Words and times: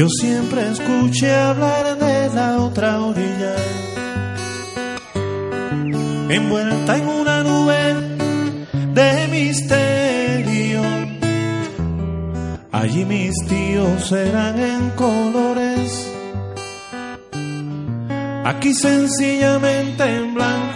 Yo 0.00 0.08
siempre 0.08 0.66
escuché 0.70 1.30
hablar 1.30 1.98
de 1.98 2.34
la 2.34 2.56
otra 2.56 3.02
orilla, 3.02 3.54
envuelta 6.30 6.96
en 6.96 7.06
una 7.06 7.42
nube 7.42 7.82
de 8.94 9.28
misterio. 9.28 10.80
Allí 12.72 13.04
mis 13.04 13.34
tíos 13.46 14.10
eran 14.12 14.58
en 14.58 14.88
colores, 14.96 16.10
aquí 18.46 18.72
sencillamente 18.72 20.02
en 20.16 20.32
blanco 20.32 20.69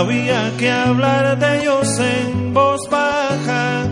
Había 0.00 0.56
que 0.56 0.70
hablar 0.70 1.38
de 1.38 1.60
ellos 1.60 1.98
en 1.98 2.54
voz 2.54 2.88
baja, 2.88 3.84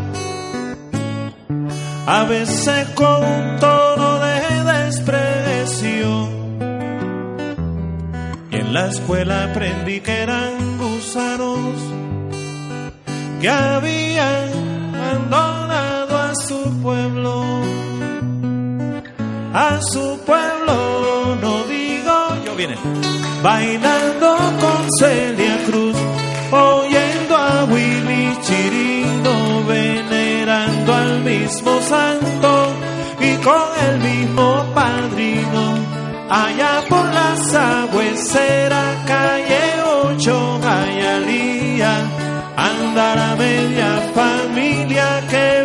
a 2.06 2.24
veces 2.24 2.88
con 2.94 3.22
un 3.22 3.56
tono 3.60 4.18
de 4.18 4.72
desprecio. 4.72 6.28
Y 8.50 8.56
en 8.56 8.72
la 8.72 8.86
escuela 8.86 9.50
aprendí 9.50 10.00
que 10.00 10.22
eran 10.22 10.78
gusanos 10.78 11.74
que 13.42 13.50
habían 13.50 14.94
abandonado 14.94 16.16
a 16.16 16.34
su 16.34 16.80
pueblo, 16.80 17.44
a 19.52 19.78
su 19.82 20.18
pueblo, 20.24 21.36
no 21.42 21.64
digo 21.64 22.44
yo 22.46 22.56
viene, 22.56 22.76
bailando 23.42 24.36
con 24.58 24.88
Celia 24.98 25.47
mismo 31.38 31.80
santo 31.82 32.50
y 33.20 33.34
con 33.46 33.68
el 33.86 33.98
mismo 34.00 34.64
padrino, 34.74 35.64
allá 36.28 36.82
por 36.88 37.04
la 37.04 37.36
sabuesera, 37.36 38.82
calle 39.06 39.64
8, 40.10 40.60
Gayalía, 40.62 41.94
anda 42.56 43.14
la 43.14 43.36
media 43.36 43.90
familia 44.14 45.06
que 45.30 45.57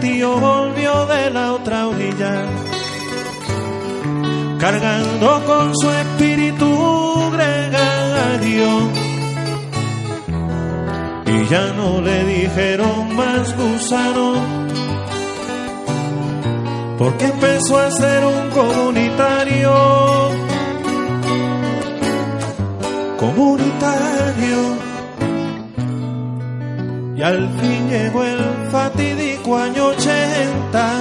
Tío 0.00 0.36
volvió 0.36 1.06
de 1.06 1.30
la 1.30 1.52
otra 1.52 1.86
orilla, 1.88 2.44
cargando 4.58 5.44
con 5.46 5.76
su 5.76 5.90
espíritu 5.90 7.30
gregario. 7.32 8.68
Y 11.26 11.46
ya 11.48 11.72
no 11.74 12.00
le 12.00 12.24
dijeron 12.24 13.16
más 13.16 13.56
gusano, 13.56 14.34
porque 16.98 17.26
empezó 17.26 17.78
a 17.78 17.90
ser 17.90 18.24
un 18.24 18.50
comunitario. 18.50 19.72
Comunitario. 23.18 24.91
Y 27.22 27.24
al 27.24 27.48
fin 27.60 27.88
llegó 27.88 28.24
el 28.24 28.40
fatídico 28.72 29.56
año 29.56 29.86
80 29.86 30.92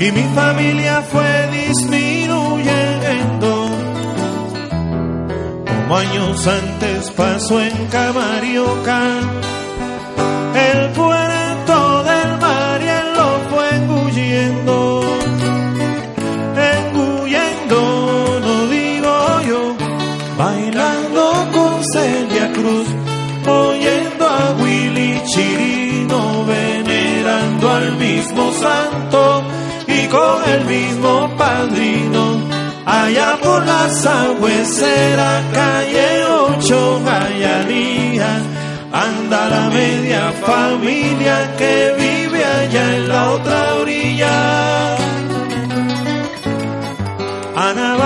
y 0.00 0.10
mi 0.10 0.22
familia 0.34 1.00
fue 1.02 1.48
disminuyendo. 1.52 3.70
Como 5.64 5.96
años 5.96 6.44
antes 6.48 7.12
pasó 7.12 7.60
en 7.60 7.86
Camarioca, 7.86 9.20
el 10.56 10.90
puerto 10.90 11.17
Allá 32.86 33.36
por 33.42 33.66
la 33.66 33.88
sagüesera, 33.90 35.42
calle 35.52 36.24
8, 36.24 37.02
Gayalía, 37.04 38.30
anda 38.92 39.48
la 39.48 39.70
media 39.70 40.32
familia 40.46 41.54
que 41.58 41.94
vive 41.98 42.44
allá 42.44 42.96
en 42.96 43.08
la 43.08 43.30
otra 43.30 43.74
orilla. 43.74 44.96
Ana 47.56 47.96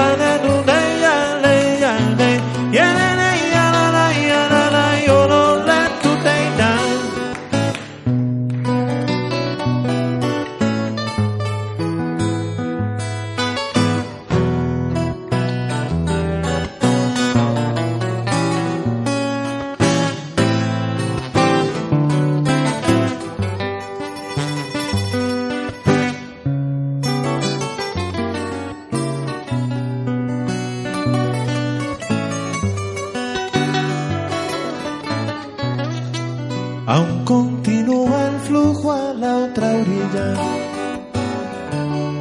otra 39.52 39.68
orilla. 39.68 40.28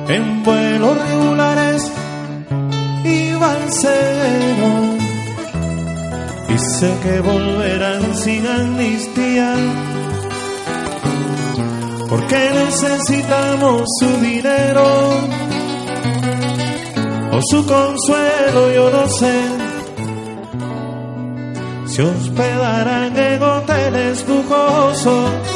En 0.09 0.44
vuelos 0.44 0.97
regulares 0.97 1.92
iban 3.06 3.62
cero. 3.69 4.69
Y 6.50 6.58
sé 6.58 6.94
que 7.03 7.20
volverán 7.22 8.16
sin 8.16 8.46
amnistía. 8.46 9.56
Porque 12.09 12.52
necesitamos 12.66 13.84
su 14.00 14.08
dinero. 14.20 14.86
O 17.32 17.40
su 17.50 17.66
consuelo, 17.66 18.72
yo 18.76 18.90
no 18.91 19.08
sé 19.08 19.72
se 21.85 22.03
hospedarán 22.03 23.17
en 23.17 23.44
hoteles 23.44 24.26
lujosos 24.26 25.51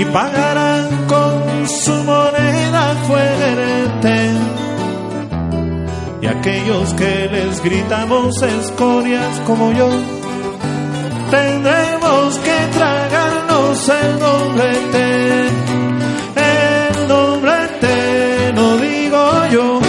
y 0.00 0.04
pagarán 0.06 1.06
con 1.06 1.68
su 1.68 1.92
moneda 2.04 2.94
fuerte. 3.06 4.30
Y 6.22 6.26
aquellos 6.26 6.94
que 6.94 7.28
les 7.30 7.62
gritamos 7.62 8.42
escorias 8.42 9.40
como 9.46 9.72
yo, 9.72 9.90
tendremos 11.30 12.38
que 12.38 12.56
tragarnos 12.78 13.88
el 13.88 14.18
nombrete. 14.18 15.48
El 16.36 17.08
nombrete, 17.08 18.52
no 18.54 18.76
digo 18.78 19.46
yo, 19.52 19.80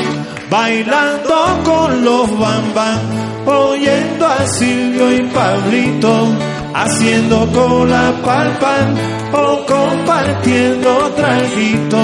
bailando 0.50 1.62
con 1.64 2.04
los 2.04 2.38
bambán 2.38 3.22
oyendo 3.46 4.28
a 4.28 4.46
Silvio 4.46 5.12
y 5.12 5.24
Pablito, 5.28 6.28
haciendo 6.74 7.48
cola 7.52 8.14
pa'l 8.24 8.50
pan 8.60 8.88
o 9.34 9.66
compartiendo 9.66 11.12
traguito. 11.16 12.02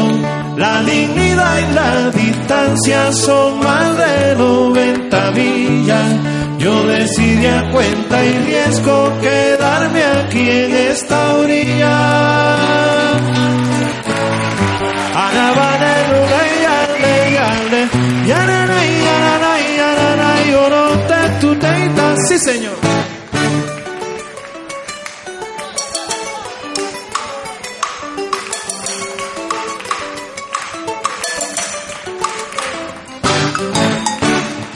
La 0.57 0.81
dignidad 0.81 1.59
y 1.59 1.73
la 1.73 2.09
distancia 2.11 3.11
son 3.11 3.59
más 3.59 3.97
de 3.97 4.35
90 4.35 5.31
millas. 5.31 6.09
Yo 6.57 6.83
decidí 6.87 7.45
a 7.45 7.69
cuenta 7.71 8.25
y 8.25 8.33
riesgo 8.45 9.13
quedarme 9.21 10.03
aquí 10.03 10.49
en 10.49 10.75
esta 10.91 11.35
orilla. 11.35 11.97
Ana 15.13 15.51
va 15.57 15.77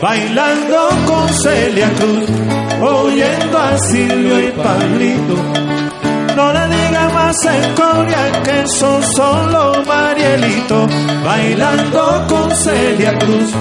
Bailando 0.01 0.89
con 1.05 1.29
Celia 1.43 1.87
Cruz, 1.93 2.27
oyendo 2.81 3.57
a 3.57 3.77
Silvio 3.77 4.47
y 4.47 4.51
Pablito. 4.51 5.35
No 6.35 6.53
le 6.53 6.67
diga 6.75 7.09
más 7.13 7.35
en 7.45 7.75
Corea 7.75 8.41
que 8.43 8.67
son 8.67 9.03
solo 9.15 9.83
Marielito. 9.85 10.87
Bailando 11.23 12.25
con 12.27 12.49
Celia 12.49 13.15
Cruz, 13.19 13.53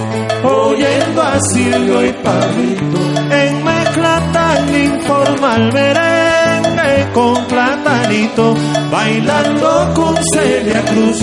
oyendo 0.43 1.23
a 1.23 1.39
Silvio 1.53 2.07
y 2.07 2.13
Pablito. 2.15 2.99
En 3.31 3.63
mezcla 3.63 4.23
tan 4.33 4.75
informal 4.75 5.73
merengue 5.75 7.13
con 7.13 7.45
platanito. 7.49 8.55
Bailando 8.91 9.93
con 9.95 10.17
Celia 10.33 10.83
Cruz, 10.87 11.21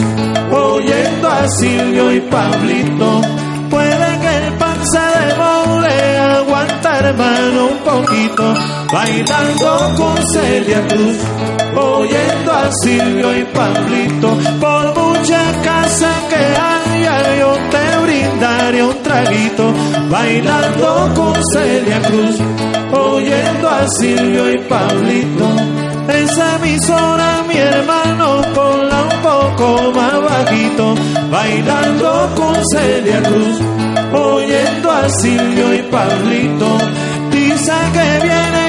oyendo 0.52 1.28
a 1.28 1.48
Silvio 1.48 2.12
y 2.12 2.20
Pablito. 2.22 3.47
Bailando 8.92 9.94
con 9.98 10.16
Celia 10.32 10.88
Cruz, 10.88 11.18
oyendo 11.76 12.52
a 12.52 12.72
Silvio 12.82 13.38
y 13.38 13.44
Pablito. 13.46 14.38
Por 14.60 14.98
mucha 14.98 15.42
casa 15.64 16.10
que 16.30 16.36
haya, 16.36 17.38
yo 17.38 17.54
te 17.72 17.98
brindaré 18.06 18.84
un 18.84 19.04
traguito. 19.04 19.74
Bailando 20.10 21.12
con 21.16 21.36
Celia 21.52 22.02
Cruz, 22.02 22.38
oyendo 22.92 23.70
a 23.70 23.88
Silvio 23.88 24.54
y 24.54 24.58
Pablito. 24.60 25.48
Esa 26.08 26.56
emisora, 26.58 27.44
mi 27.48 27.58
hermano, 27.58 28.42
ponla 28.54 29.04
un 29.04 29.22
poco 29.22 29.92
más 29.94 30.22
bajito. 30.22 30.96
Bailando 31.30 32.30
con 32.36 32.56
Celia 32.72 33.22
Cruz, 33.24 33.60
oyendo 34.14 34.92
a 34.92 35.10
Silvio 35.10 35.74
y 35.74 35.82
Pablito. 35.84 36.78
Dice 37.38 37.72
que 37.94 38.26
viene 38.26 38.67